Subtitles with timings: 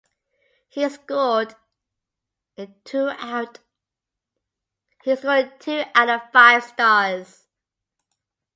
[0.69, 1.53] He scored
[2.57, 3.59] it two out
[5.05, 7.45] of five stars.